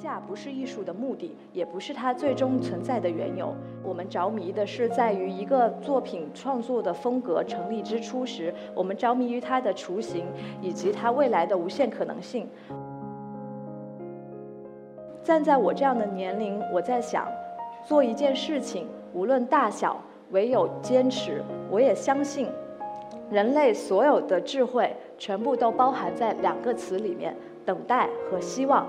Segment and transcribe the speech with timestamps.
[0.00, 3.54] 价不是艺术的目的，也不是它最终存在的缘由。
[3.82, 10.26] 我们着迷的是在于一个作品创作的风格成立之初时，我们着迷于它的雏形
[10.62, 12.48] 以及它未来的无限可能性。
[15.22, 17.28] 站在我这样的年龄，我在想，
[17.84, 21.44] 做一件事情，无论大小，唯有坚持。
[21.70, 22.48] 我也相信，
[23.30, 28.86] 人类所有的智慧，全部都包含在两个词里面：等待和希望。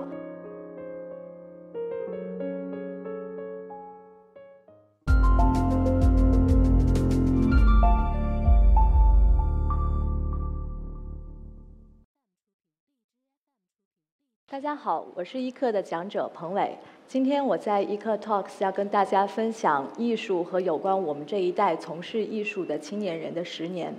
[14.52, 16.76] 大家好，我是一课的讲者彭伟。
[17.08, 23.94] 今天我在一课 Talks 要跟大家分享艺术和有关我们这一代从事艺术的青年人的十年。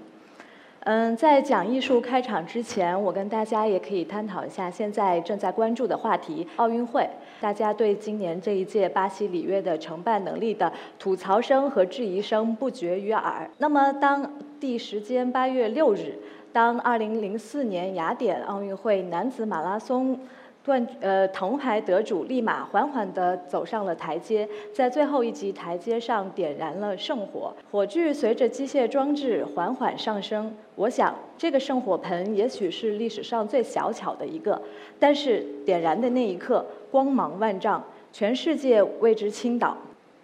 [0.82, 7.10] 嗯，在讲艺术开场之前，我跟大家也可以探讨一下现在正在关注的话题——奥运会。
[7.42, 13.50] 大家对今年这一届巴西里约的承办能力的吐槽声和质疑声不绝于耳。
[13.58, 16.20] 那么，当地时间八月六日，
[16.52, 20.20] 当二零零四年雅典奥运会男子马拉松。
[20.64, 30.56] 段呃铜牌得主立马缓缓地走上了台阶，在最后一级台阶上点燃了圣火，火炬随着机械装置缓缓上升。
[30.76, 34.62] 我想，这个圣火盆也许是历史上最小巧的一个，
[34.98, 39.78] 但是点燃的那一刻，光芒万丈，全世界为之倾倒。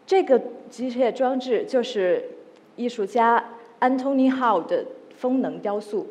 [0.08, 2.24] 这个机械装置就是
[2.78, 3.44] 艺术家
[3.80, 4.86] 安东尼·豪的
[5.18, 6.08] 风能雕塑。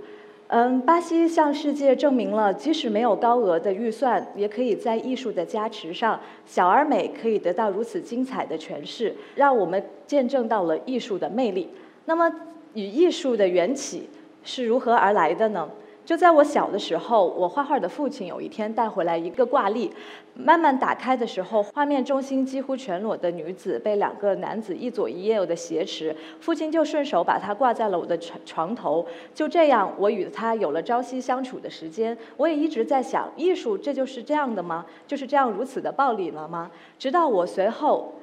[0.50, 11.68] 嗯，巴西向世界证明了，即使没有高额的预算，也可以在艺术的加持上，小而美可以得到如此精彩的诠释，让我们见证到了艺术的魅力。
[12.06, 12.32] 那么，
[12.72, 14.08] 与艺术的缘起
[14.42, 15.68] 是如何而来的呢？
[16.08, 19.92] 就在我小的时候，我画画的父亲有一天带回来一个挂历，
[20.32, 29.06] 慢慢打开的时候，画面中心几乎全裸的女子被两个男子一左一右的挟持，父亲就顺手把它挂在了我的床床头。
[29.34, 32.16] 就这样，我与他有了朝夕相处的时间。
[32.38, 34.86] 我也一直在想，艺术这就是这样的吗？
[35.06, 36.70] 就是这样如此的暴力了吗？
[36.98, 38.14] 直到我随后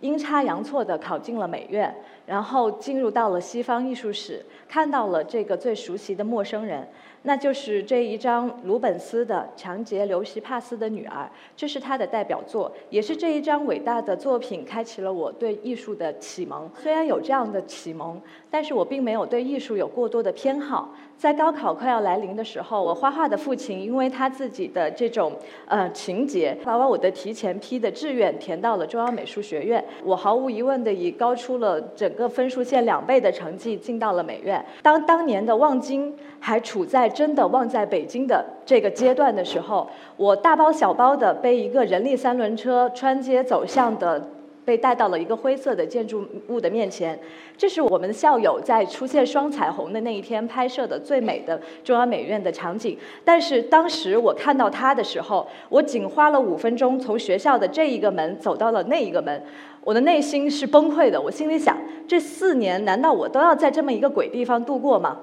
[0.00, 1.94] 阴差阳错地考进了美院，
[2.26, 6.88] 然后进入到了西方艺术史，看到了这个最熟悉的陌生人。
[7.28, 11.24] 那就是这一张鲁本斯的《强劫刘西帕斯的女儿》，
[11.54, 16.70] 这是他的代表作，也是这一张伟大的作品开启了我对艺术的启蒙。
[16.74, 18.18] 虽然有这样的启蒙，
[18.50, 20.94] 但是我并没有对艺术有过多的偏好。
[21.18, 25.32] 在高考快要来临的时候，我画画的父亲因为他自己的这种
[25.66, 29.84] 呃情节，把我的提前批的志愿填到了中央美术学院。
[30.04, 34.64] 我毫无疑问的以高出了整个分数线两倍的成绩进到了美院。
[34.80, 44.28] 当当年的望京还处在真的忘在北京的这个阶段的时候，我大包小包的背一个人力三轮车穿街走巷的。
[44.64, 47.18] 被带到了一个灰色的建筑物的面前，
[47.56, 52.94] 这是我们校友在出现双彩虹的那一天拍摄的最美的中央美院的场景。
[53.24, 59.42] 但是当时我看到他的时候，我仅花了五分钟从学校的这一个门走到了那一个门，
[59.82, 61.18] 我的内心是崩溃的。
[61.18, 61.74] 我心里想，
[62.06, 65.16] 这四年难道我都要在这么一个鬼地方度过吗？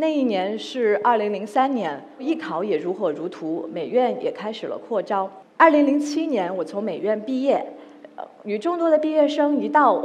[0.00, 5.30] 那一年是二零零三年，艺考也如火如荼，美院也开始了扩招。
[5.58, 7.62] 二零零七年，我从美院毕业。
[8.44, 10.02] 与众多的毕业生一道，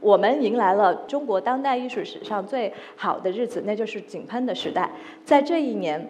[0.00, 4.88] 我们迎来了中国当代艺术史上最好的日子，那就是井喷的时代。
[5.24, 6.08] 在这一年，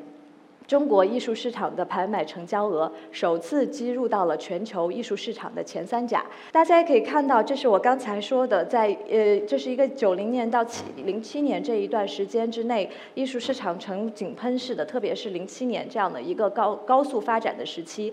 [0.73, 6.25] 中国艺术市场的拍卖成交额首次击入到了全球艺术市场的前三甲。
[6.51, 18.11] 大家也可以看到，这是我刚才说的，在呃，这是一个九零年到七零七年这一段时间之内，艺术市场呈井喷式的，特别是零七年这样的一个高高速发展的时期。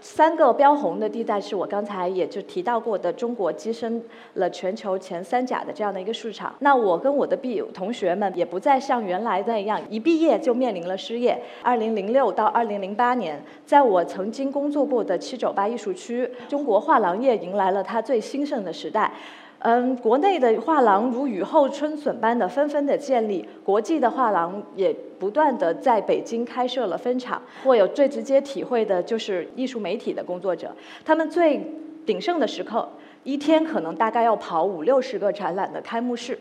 [0.00, 4.02] 三个标红的地带是我刚才也就提到过的，中国跻身
[4.34, 6.54] 了全球前三甲的这样的一个市场。
[6.60, 11.40] 那我跟我的毕同学们也不再像原来那样，一毕业就面临了失业。
[11.62, 19.12] 二零零六到二零零八年，在我曾经工作过的七九八艺术区，中国画廊业迎来了它最兴盛的时代。
[19.60, 27.42] 嗯，国内的画廊如雨后春笋般的纷纷的建立，国际的画廊也不断的在北京开设了分厂。
[27.64, 30.70] 我有最直接体会的就是艺术媒体的工作者，
[31.04, 31.60] 他们最
[32.06, 32.88] 鼎盛的时刻，
[33.24, 36.38] 一天可能大概要跑五六十个展览的开幕式。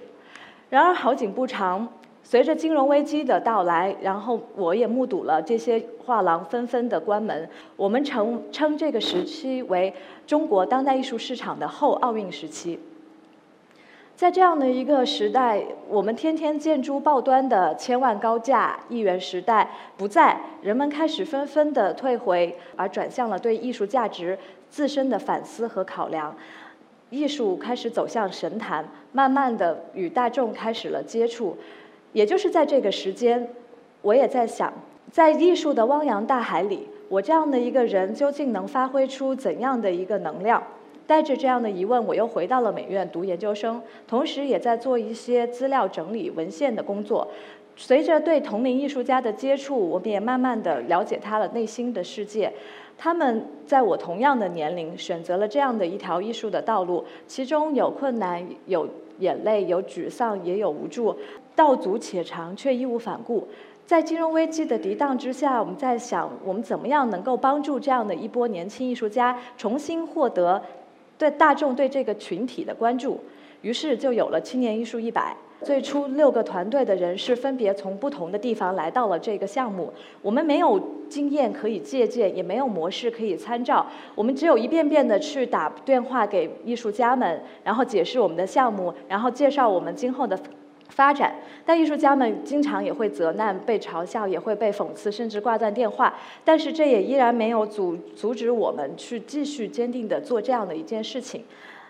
[0.70, 1.88] 然而好景不长，
[2.22, 7.50] 随着金融危机的到来，然后我也目睹了这些画廊纷纷的关门。
[7.76, 9.92] 我们称称这个时期为
[10.28, 12.78] 中国当代艺术市场的后奥运时期。
[14.18, 24.36] 在这样的一个时代，我们天天见诸报端的千万高价亿元时代不在，人们开始纷纷的退回，而转向了对艺术价值
[24.72, 26.36] 自身的反思和考量。
[27.12, 31.56] 艺术开始走向神坛，慢慢的与大众开始了接触。
[32.12, 33.48] 也就是在这个时间，
[34.02, 34.74] 我也在想，
[35.12, 40.64] 在艺术的汪洋大海里，我这样的一个人究竟能发挥出怎样的一个能量？
[41.08, 47.28] 带着这样的疑问，我又回到了美院读研究生，同时也在做一些资料整理、文献的工作。
[47.78, 52.52] 随着对同龄艺术家的接触，我们也慢慢的了解他的内心的世界。
[52.98, 58.90] 他们在我同样的年龄，选择了这样的一条艺术的道路，其中有困难、有
[59.20, 61.16] 眼泪、有沮丧，也有无助。
[61.56, 63.48] 道阻且长，却义无反顾。
[63.86, 70.62] 在金融危机的涤荡之下，我们在想，我们怎么样能够帮助这样的一波年轻艺术家重新获得。
[71.18, 73.20] 对大众对这个群体的关注，
[73.62, 75.36] 于是就有了青年艺术一百。
[75.64, 79.92] 最初六个团队的人是分别从不同的地方来到了这个项目。
[80.22, 80.80] 我们没有
[81.10, 83.84] 经验可以借鉴，也没有模式可以参照。
[84.14, 90.40] 我们只有一遍遍的去打电话给艺术家们，然后解释我们的项目，然后介绍我们今后的。
[90.90, 91.36] 发展，
[91.66, 96.14] 但艺术家们经常也会责难、被嘲笑，也会被讽刺，甚至挂断电话。
[96.44, 101.44] 但是这也依然没有阻阻止我们去继续坚定地做这样的一件事情。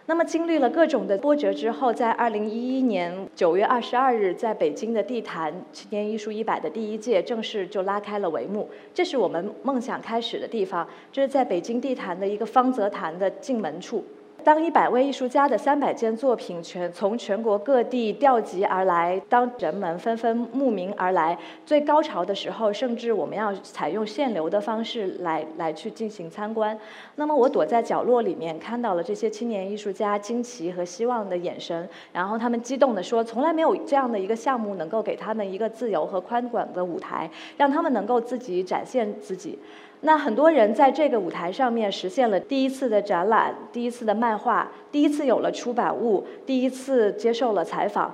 [0.09, 8.69] 那么，经历了各种的波折之后，在二零一一年九月二十二日，在北京的地坛青年艺术一百的第一届正式就拉开了帷幕。
[8.93, 14.01] 这是我们梦想开始的地方，这是在北京地坛的一个方泽坛的进门处。
[14.47, 26.79] 当一百位艺术家的三百件作品全从全国各地调集而来，当人们纷纷慕名而来，最高潮的时候，甚至我们要采用限流的方式来来去进行参观。
[27.15, 39.59] 那么我躲在角落里面，看到了这些青年艺术家惊奇和希望的眼神，然后他们激动地说：“从来没有这样的一个项目能够给他们一个自由和宽广的舞台，让他们能够自己展现自己。”
[40.01, 48.13] 那很多人在这个舞台上面实现了第一次的展览，第一次的漫画，第一次有了出版物，第一次接受了采访。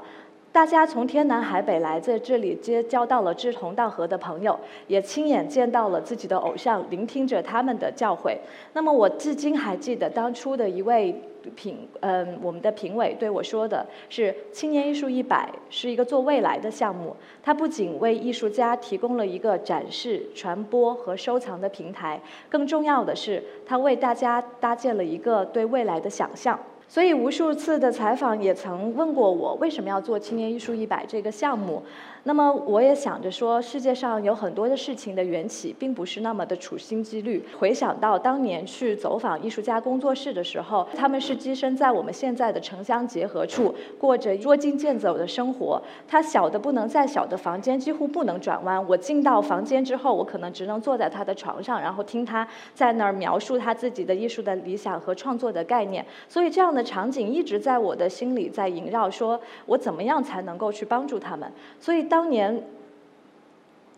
[0.54, 4.58] 大家从天南海北来在这里结交到了志同道合的朋友，
[4.88, 8.38] 也亲眼见到了自己的偶像，聆听着他们的教诲。
[8.74, 11.20] 那么我至今还记得当初的一位。
[11.58, 17.14] 评嗯，我们的评委对我说的是：“青年艺术一百是一个做未来的项目，
[17.44, 22.18] 它不仅为艺术家提供了一个展示、传播和收藏的平台，
[22.48, 31.84] 更重要的是，它为大家搭建了一个对未来的想象。”所以，无数次的采访也曾问过我，为什么要做青年艺术一百这个项目？
[32.26, 37.46] 那么我也想着说，世界上有很多的事情的缘起，并不是那么的处心积虑。
[37.60, 45.82] 回想到当年去走访艺术家工作室的时候，他们是跻身在我们现在的城乡结合处，过着捉襟见肘的生活。
[46.08, 48.82] 他小的不能再小的房间几乎不能转弯。
[48.88, 56.06] 我进到房间之后，我可能只能坐在他的床上，然后听他在那儿描述他自己的艺术的理想和创作的概念。
[56.30, 61.52] 所以这样的场景一直在我的心里在萦绕，说我怎么样才能够去帮助他们？
[61.82, 62.08] 所以。
[62.14, 62.64] 当年，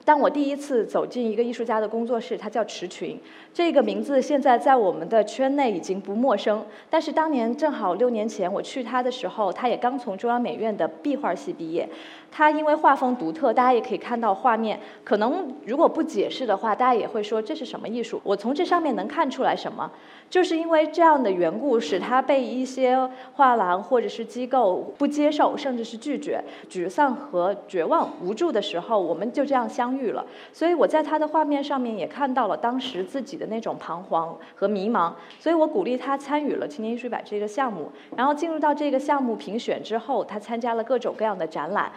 [0.05, 3.19] 当我第一次走进一个艺术家的工作室，他叫池群，
[3.55, 6.61] 这个名字现在在我们的圈内已经不陌生。
[6.89, 11.87] 但是当年正好六年前我去他的时候，他也刚从中央美院的壁画系毕业。
[12.29, 14.77] 他因为画风独特，大家也可以看到画面。
[15.05, 18.19] 可能如果不解释的话，大家也会说这是什么艺术？
[18.25, 19.89] 我从这上面能看出来什么？
[20.29, 26.43] 就是因为这样的缘故，使他被一些画廊或者是机构不接受，甚至是拒绝。
[26.69, 30.25] 沮丧和绝望、无助的时候，我们就这样相遇了。
[30.51, 35.11] 所以我在他的画面上面也看到了当时自己的那种彷徨和迷茫。
[35.39, 37.91] 所以我鼓励他参与了青年艺术版这个项目。
[38.15, 41.91] 然后进入到这个项目评选之后，他参加了各种各样的展览，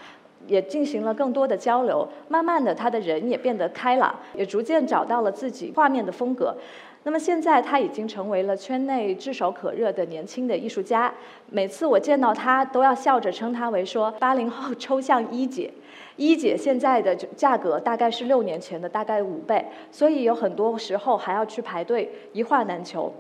[0.47, 2.07] 也进行了更多的交流。
[2.29, 6.55] 慢慢的，他的人也变得开朗，也逐渐找到了自己画面的风格。
[7.05, 11.11] 那么现在他已经成为了圈内炙手可热的年轻的艺术家。
[11.49, 15.73] 每次我见到他，都要笑着称他为说“八零后抽象一姐”。
[16.19, 23.11] 一姐现在的价格大概是六年前的大概五倍，所以有很多时候还要去排队，一画难求。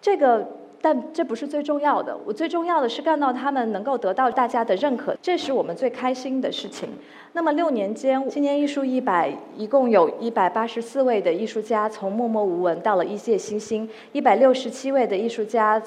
[0.00, 0.44] 这个。
[0.80, 6.88] 但这不是最重要的，我最重要的是看到他们能够得到大家的认可，这是我们最开心的事情。
[7.32, 15.82] 那么六年间，青年艺术一百一共有一百八十四位的艺术家从默默无闻到了一届新星，一百六十七位的艺术家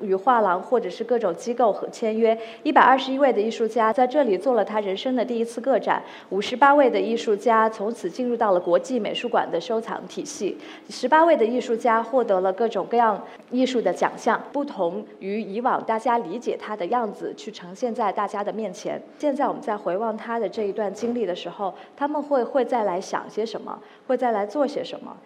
[0.00, 2.36] 与画廊或者是各种机构和签约。
[2.62, 6.02] 一百二十一位的艺术家在这里做了他人生的第一次个展。
[6.30, 10.58] 五十八位的艺术家从此进入到了国际美术馆的收藏体系。
[10.88, 19.00] 十八位的艺术家获得了各种各样艺术的奖项，不同于以往大家理解他的样子去呈现在大家的面前。
[19.18, 23.78] 现在我们在回望他的这一段经历的时候，他们会会再来想些什么？
[24.06, 25.16] 会再来做些什么？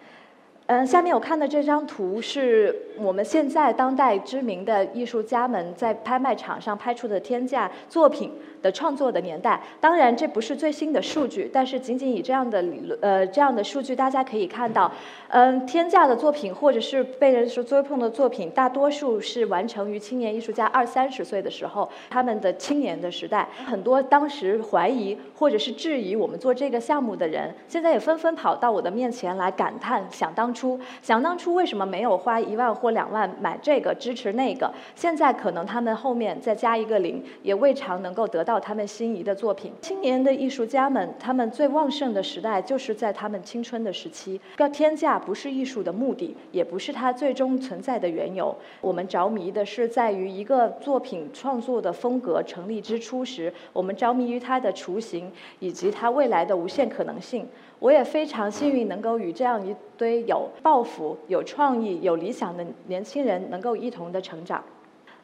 [0.67, 8.31] 嗯，下面我看的这张图是我们现在当代知名的艺术家们在拍卖场上拍出的天价作品
[8.61, 9.61] 的创作的年代。
[9.81, 14.89] 当然，这不是最新的数据，但是仅仅以这样的理论，呃，这样的数据，大家可以看到，
[15.27, 23.49] 嗯，天价的作品或者是被人说追捧的作品，大多数是完成于青年艺术家二三十岁的时候，他们的青年的时代。
[23.65, 30.53] 很多当时怀疑或者是质疑我们做这个项目的人，现在也纷纷跑到我的面前来感叹，想当。
[30.53, 34.69] 初想当初为什么没有花一万或两万买这个支持那个？
[34.93, 39.71] 现在可能他们后面再加一个零，也未尝能够得到他们心仪的作品。
[39.79, 44.41] 青年的艺术家们，他们最旺盛的时代就是在他们青春的时期。
[44.57, 48.53] 要天价不是艺术的目的，也不是它最终存在的缘由。
[48.81, 57.47] 我们着迷的是在于一个作品创作的风格成立之初时，我们着迷于它的雏形以及它未来的无限可能性。
[57.79, 64.63] 我也非常幸运能够与这样一堆有抱负、有创意、有理想的年轻人能够一同的成长。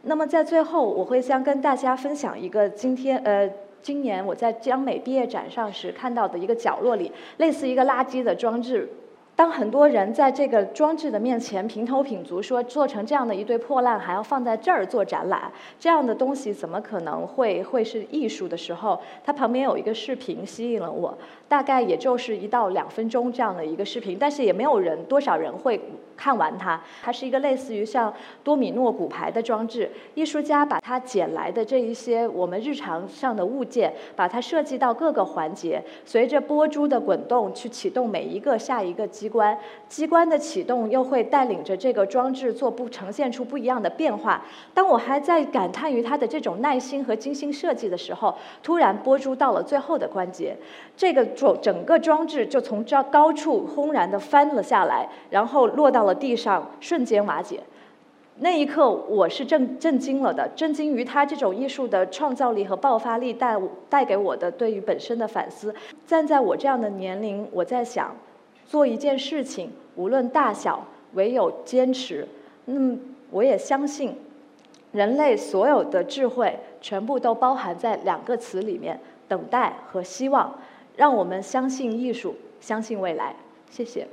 [0.03, 3.51] 那么在最后，我会将跟大家分享一个今天呃，
[3.81, 8.89] 今年我在江美毕业展上时看到的一个角落里，类似一个垃圾的装置。
[9.39, 21.17] 当很多人在这个装置的面前平头品足，说做成这样的一堆破烂还要放在这儿做展览，这样的东西怎么可能会会是艺术的时候，它旁边有一个视频吸引了我，
[21.47, 25.79] 大概也就是一到两分钟这样的一个视频，但是也没有人多少人会
[26.17, 26.81] 看完它。
[27.01, 39.28] 它是一个类似于像多米诺骨牌的装置，艺术家把它捡来的这一些我们日常上的物件，把它设计到各个环节，随着波珠的滚动去启动每一个下一个机。
[39.29, 39.57] 关
[39.87, 44.43] 机关的启动又会带领着这个装置做不呈现出不一样的变化。
[44.73, 50.57] 当我还在感叹于它的这种耐心和精心设计的时候，突然拨珠到了最后的关节，
[50.97, 57.59] 这个装整个装置就从这高处轰然的翻了下来，然后落到了地上，瞬间瓦解。
[58.41, 63.59] 那一刻我是震震惊了的，震惊于他这种艺术的创造力和爆发力带
[63.89, 65.75] 带给我的对于本身的反思。
[66.07, 68.15] 站在我这样的年龄，我在想。
[68.69, 72.27] 做一件事情，无论大小，唯有坚持。
[72.65, 72.95] 那么，
[73.31, 74.15] 我也相信，
[74.91, 80.53] 人类所有的智慧全部都包含在两个词里面：等待和希望。
[80.95, 83.35] 让我们相信艺术，相信未来。
[83.71, 84.07] 谢谢。